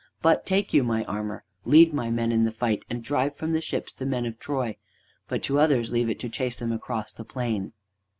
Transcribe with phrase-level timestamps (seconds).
[0.23, 3.61] But take you my armor; lead my men in the fight, and drive from the
[3.61, 4.77] ships the men of Troy.
[5.27, 7.71] But to others leave it to chase them across the plain."